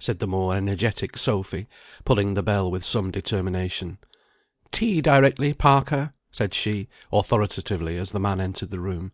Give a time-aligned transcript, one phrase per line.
[0.00, 1.68] said the more energetic Sophy,
[2.04, 3.98] pulling the bell with some determination.
[4.72, 9.12] "Tea directly, Parker," said she, authoritatively, as the man entered the room.